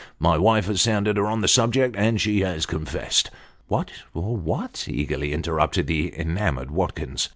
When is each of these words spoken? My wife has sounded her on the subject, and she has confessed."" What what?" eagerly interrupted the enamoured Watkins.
My 0.17 0.35
wife 0.35 0.65
has 0.65 0.81
sounded 0.81 1.17
her 1.17 1.27
on 1.27 1.41
the 1.41 1.47
subject, 1.47 1.95
and 1.95 2.19
she 2.19 2.39
has 2.39 2.65
confessed."" 2.65 3.29
What 3.67 3.91
what?" 4.13 4.85
eagerly 4.89 5.31
interrupted 5.31 5.85
the 5.85 6.11
enamoured 6.19 6.71
Watkins. 6.71 7.29